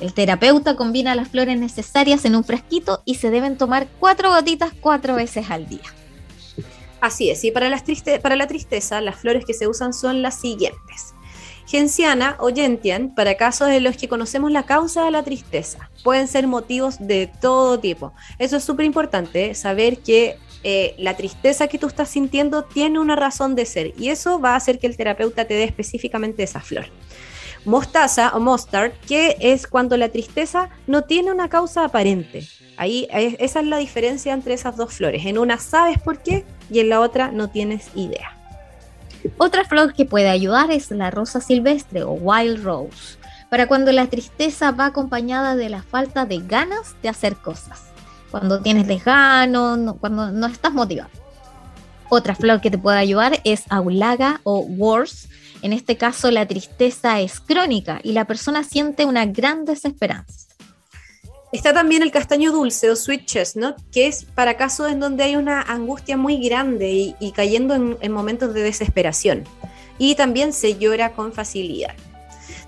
[0.00, 4.72] El terapeuta combina las flores necesarias en un frasquito y se deben tomar cuatro gotitas
[4.80, 5.94] cuatro veces al día.
[7.00, 11.14] Así es, y para, la tristeza las flores que se usan son las siguientes.
[11.66, 15.90] Genciana o Gentian para casos en los que conocemos la causa de la tristeza.
[16.02, 18.12] Pueden ser motivos de todo tipo.
[18.38, 23.16] Eso es súper importante, saber que eh, la tristeza que tú estás sintiendo tiene una
[23.16, 26.60] razón de ser y eso va a hacer que el terapeuta te dé específicamente esa
[26.60, 26.86] flor
[27.64, 32.46] mostaza o mustard, que es cuando la tristeza no tiene una causa aparente.
[32.76, 35.26] Ahí esa es la diferencia entre esas dos flores.
[35.26, 38.36] En una sabes por qué y en la otra no tienes idea.
[39.36, 43.18] Otra flor que puede ayudar es la rosa silvestre o wild rose,
[43.50, 47.82] para cuando la tristeza va acompañada de la falta de ganas de hacer cosas.
[48.30, 51.10] Cuando tienes desgano, cuando no estás motivado.
[52.08, 55.28] Otra flor que te puede ayudar es aulaga o wars,
[55.62, 60.48] en este caso, la tristeza es crónica y la persona siente una gran desesperanza.
[61.52, 65.34] Está también el castaño dulce o sweet chestnut, que es para casos en donde hay
[65.34, 69.44] una angustia muy grande y, cayendo en, momentos de desesperación.
[69.98, 71.94] Y también se llora con facilidad.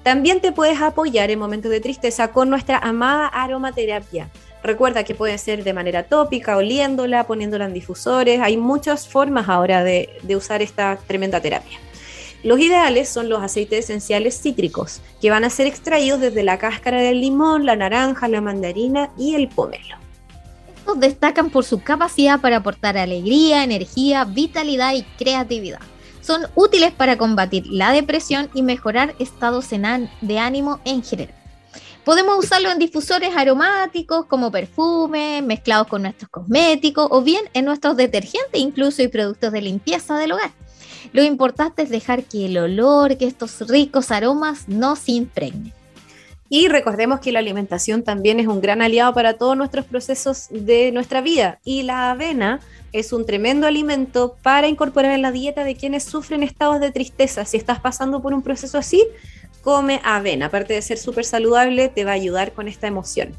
[0.02, 4.28] También te puedes apoyar en momentos de tristeza con nuestra amada aromaterapia.
[4.64, 8.40] Recuerda que puede ser de manera tópica, oliéndola, poniéndola en difusores.
[8.40, 11.78] Hay muchas formas ahora de usar esta tremenda terapia.
[12.42, 17.00] Los ideales son los aceites esenciales cítricos, que van a ser extraídos desde la cáscara
[17.00, 19.96] del limón, la naranja, la mandarina y el pomelo.
[20.76, 25.78] Estos destacan por su capacidad para aportar alegría, energía, vitalidad y creatividad.
[26.20, 31.34] Son útiles para combatir la depresión y mejorar estados de ánimo en general.
[32.04, 37.96] Podemos usarlo en difusores aromáticos como perfumes, mezclados con nuestros cosméticos o bien en nuestros
[37.96, 40.50] detergentes incluso y productos de limpieza del hogar.
[41.12, 45.72] Lo importante es dejar que el olor, que estos ricos aromas no se impregnen.
[46.48, 50.92] Y recordemos que la alimentación también es un gran aliado para todos nuestros procesos de
[50.92, 51.58] nuestra vida.
[51.64, 52.60] Y la avena
[52.92, 57.46] es un tremendo alimento para incorporar en la dieta de quienes sufren estados de tristeza.
[57.46, 59.02] Si estás pasando por un proceso así,
[59.62, 60.46] come avena.
[60.46, 63.30] Aparte de ser súper saludable, te va a ayudar con esta emoción.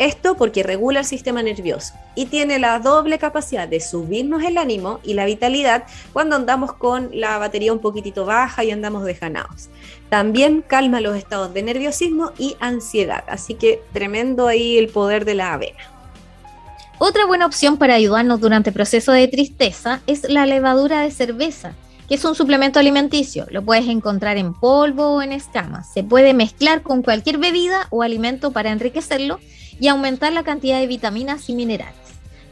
[0.00, 4.98] Esto porque regula el sistema nervioso y tiene la doble capacidad de subirnos el ánimo
[5.04, 5.84] y la vitalidad
[6.14, 9.68] cuando andamos con la batería un poquitito baja y andamos desganados.
[10.08, 15.34] También calma los estados de nerviosismo y ansiedad, así que tremendo ahí el poder de
[15.34, 15.92] la avena.
[16.98, 21.74] Otra buena opción para ayudarnos durante el proceso de tristeza es la levadura de cerveza
[22.08, 23.46] que es un suplemento alimenticio.
[23.50, 25.92] Lo puedes encontrar en polvo o en escamas.
[25.92, 29.38] Se puede mezclar con cualquier bebida o alimento para enriquecerlo
[29.80, 31.96] y aumentar la cantidad de vitaminas y minerales.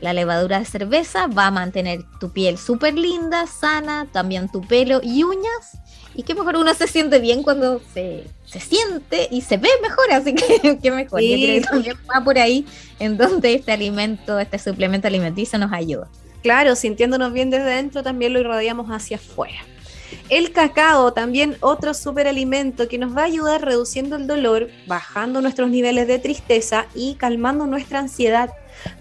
[0.00, 5.00] La levadura de cerveza va a mantener tu piel súper linda, sana, también tu pelo
[5.02, 5.78] y uñas.
[6.14, 10.34] Y qué mejor uno se siente bien cuando se, siente y se ve mejor, así
[10.34, 11.20] que qué mejor.
[11.20, 12.64] Yo creo que también va por ahí
[12.98, 16.08] en donde este alimento, este suplemento alimenticio nos ayuda.
[16.42, 19.58] Claro, sintiéndonos bien desde dentro también lo irradiamos hacia afuera.
[20.28, 25.70] El cacao, también otro superalimento que nos va a ayudar reduciendo el dolor, bajando nuestros
[25.70, 28.50] niveles de tristeza y calmando nuestra ansiedad.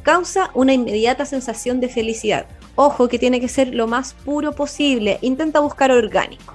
[0.03, 2.45] Causa una inmediata sensación de felicidad.
[2.75, 5.19] Ojo que tiene que ser lo más puro posible.
[5.21, 6.53] Intenta buscar orgánico.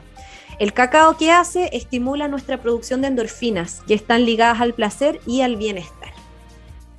[0.58, 5.40] El cacao que hace estimula nuestra producción de endorfinas, que están ligadas al placer y
[5.40, 6.12] al bienestar.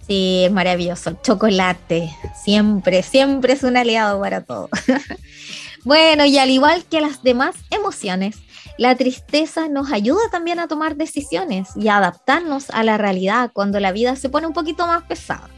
[0.06, 1.18] Sí, es maravilloso.
[1.24, 2.10] Chocolate,
[2.44, 4.70] siempre, siempre es un aliado para todo.
[5.84, 8.38] Bueno, y al igual que las demás emociones,
[8.78, 13.80] la tristeza nos ayuda también a tomar decisiones y a adaptarnos a la realidad cuando
[13.80, 15.50] la vida se pone un poquito más pesada.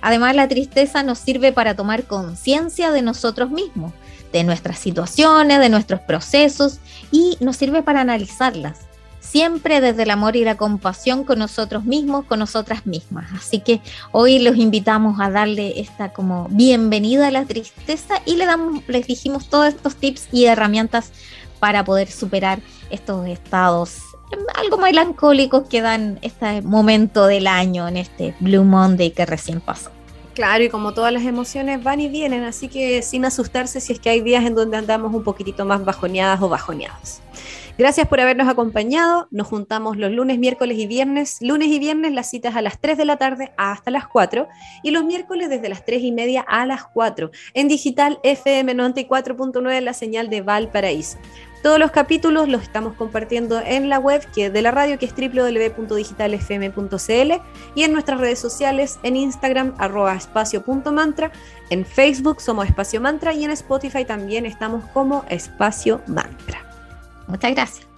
[0.00, 3.92] Además, la tristeza nos sirve para tomar conciencia de nosotros mismos,
[4.32, 6.78] de nuestras situaciones, de nuestros procesos
[7.10, 8.87] y nos sirve para analizarlas.
[9.30, 13.26] Siempre desde el amor y la compasión con nosotros mismos, con nosotras mismas.
[13.34, 13.80] Así que
[14.12, 19.06] hoy los invitamos a darle esta como bienvenida a la tristeza y le damos, les
[19.06, 21.12] dijimos todos estos tips y herramientas
[21.58, 22.60] para poder superar
[22.90, 24.02] estos estados
[24.56, 29.90] algo melancólicos que dan este momento del año en este Blue Monday que recién pasó.
[30.34, 34.00] Claro, y como todas las emociones van y vienen, así que sin asustarse si es
[34.00, 37.20] que hay días en donde andamos un poquitito más bajoneadas o bajoneados.
[37.78, 39.28] Gracias por habernos acompañado.
[39.30, 41.38] Nos juntamos los lunes, miércoles y viernes.
[41.40, 44.48] Lunes y viernes las citas a las 3 de la tarde hasta las 4
[44.82, 49.80] y los miércoles desde las 3 y media a las 4 en digital FM 94.9
[49.80, 51.18] la señal de Valparaíso.
[51.62, 55.14] Todos los capítulos los estamos compartiendo en la web que de la radio que es
[55.14, 57.32] www.digitalfm.cl
[57.76, 61.30] y en nuestras redes sociales en Instagram arroba espacio.mantra,
[61.70, 66.67] en Facebook somos Espacio Mantra y en Spotify también estamos como Espacio Mantra.
[67.28, 67.88] Muchas gracias.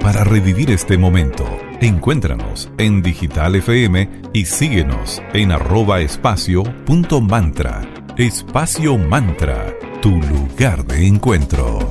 [0.00, 1.44] Para revivir este momento,
[1.80, 6.62] encuéntranos en Digital FM y síguenos en arroba espacio
[8.16, 11.90] Espacio Mantra, tu lugar de encuentro.